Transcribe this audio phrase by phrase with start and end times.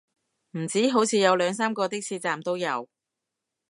[0.57, 2.89] 唔止，好似有兩三個的士站都有